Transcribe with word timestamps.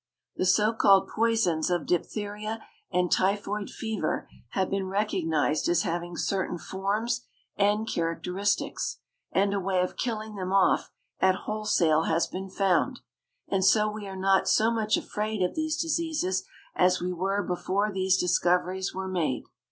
The 0.35 0.47
so 0.47 0.73
called 0.73 1.09
poisons 1.09 1.69
of 1.69 1.85
diphtheria 1.85 2.63
and 2.91 3.11
typhoid 3.11 3.69
fever 3.69 4.27
have 4.53 4.67
been 4.67 4.87
recognized 4.87 5.69
as 5.69 5.83
having 5.83 6.17
certain 6.17 6.57
forms 6.57 7.27
and 7.55 7.87
characteristics, 7.87 8.97
and 9.31 9.53
a 9.53 9.59
way 9.59 9.79
of 9.79 9.97
killing 9.97 10.33
them 10.33 10.51
off 10.51 10.89
at 11.19 11.41
wholesale 11.45 12.05
has 12.05 12.25
been 12.25 12.49
found, 12.49 13.01
and 13.47 13.63
so 13.63 13.91
we 13.91 14.07
are 14.07 14.15
not 14.17 14.49
so 14.49 14.71
much 14.71 14.97
afraid 14.97 15.43
of 15.43 15.53
these 15.53 15.79
diseases 15.79 16.47
as 16.73 16.99
we 16.99 17.13
were 17.13 17.43
before 17.43 17.91
these 17.91 18.17
discoveries 18.19 18.95
were 18.95 19.07
made. 19.07 19.43